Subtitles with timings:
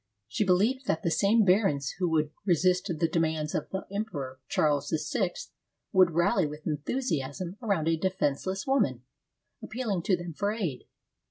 [0.27, 4.89] She believed that the same barons who would resist the demands of the Emperor Charles
[4.89, 5.31] VI
[5.91, 9.03] would rally with enthusiasm around a defenseless woman,
[9.61, 10.85] appealing to them for aid.